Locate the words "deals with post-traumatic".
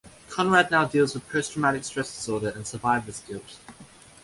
0.85-1.83